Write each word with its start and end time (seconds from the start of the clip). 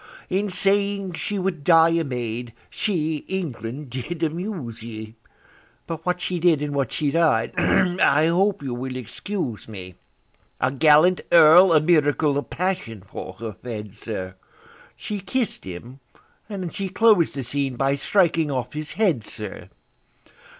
In 0.31 0.49
saying 0.49 1.13
she 1.13 1.37
would 1.37 1.63
die 1.63 1.91
a 1.91 2.03
maid, 2.03 2.53
she, 2.71 3.17
England! 3.27 3.91
did 3.91 4.23
amuse 4.23 4.81
ye. 4.81 5.13
But 5.85 6.03
what 6.07 6.19
she 6.19 6.39
did, 6.39 6.59
and 6.63 6.73
what 6.73 6.91
she 6.91 7.11
died—I 7.11 8.25
hope 8.25 8.63
you 8.63 8.73
will 8.73 8.95
excuse 8.95 9.67
me: 9.67 9.93
A 10.59 10.71
gallant 10.71 11.21
Earl 11.31 11.71
a 11.71 11.79
miracle 11.79 12.35
of 12.39 12.49
passion 12.49 13.03
for 13.03 13.33
her 13.33 13.53
fed, 13.53 13.93
sir; 13.93 14.33
She 14.95 15.19
kiss'd 15.19 15.65
him, 15.65 15.99
and 16.49 16.73
she 16.73 16.89
clos'd 16.89 17.35
the 17.35 17.43
scene 17.43 17.75
by 17.75 17.93
striking 17.93 18.49
off 18.49 18.73
his 18.73 18.93
head, 18.93 19.23
sir! 19.23 19.69